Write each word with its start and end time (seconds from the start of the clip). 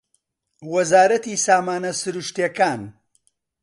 وەزارەتی 0.73 1.37
سامانە 1.45 1.91
سروشتییەکان 2.01 2.81